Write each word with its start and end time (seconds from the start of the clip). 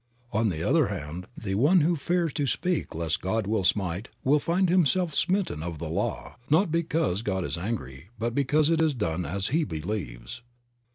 On 0.31 0.49
the 0.49 0.67
other 0.67 0.87
hand, 0.87 1.27
the 1.37 1.53
one 1.53 1.81
who 1.81 1.95
fears 1.95 2.33
to 2.33 2.47
speak 2.47 2.95
lest 2.95 3.21
God 3.21 3.45
will 3.45 3.63
smite 3.63 4.09
will 4.23 4.39
find 4.39 4.67
himself 4.67 5.13
smitten 5.13 5.61
of 5.61 5.77
the 5.77 5.89
law, 5.89 6.37
not 6.49 6.71
because 6.71 7.21
God 7.21 7.43
is 7.45 7.55
angry, 7.55 8.09
but 8.17 8.33
because 8.33 8.71
it 8.71 8.81
is 8.81 8.95
done 8.95 9.27
as 9.27 9.49
he 9.49 9.63
believes. 9.63 10.41